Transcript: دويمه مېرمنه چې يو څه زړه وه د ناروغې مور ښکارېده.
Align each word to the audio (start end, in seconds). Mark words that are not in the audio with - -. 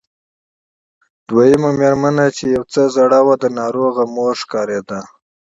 دويمه 1.27 1.69
مېرمنه 1.79 2.25
چې 2.37 2.45
يو 2.55 2.63
څه 2.73 2.81
زړه 2.95 3.19
وه 3.25 3.35
د 3.43 3.45
ناروغې 3.59 4.05
مور 4.15 4.33
ښکارېده. 4.41 4.99